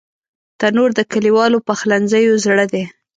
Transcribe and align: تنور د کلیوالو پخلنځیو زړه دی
تنور 0.59 0.89
د 0.95 0.99
کلیوالو 1.11 1.57
پخلنځیو 1.67 2.41
زړه 2.45 2.65
دی 2.73 2.83